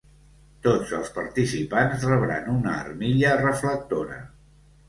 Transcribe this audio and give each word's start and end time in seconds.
Tots 0.67 0.93
els 0.99 1.11
participants 1.17 2.07
rebran 2.13 2.49
una 2.57 2.73
armilla 2.81 3.37
reflectora. 3.45 4.19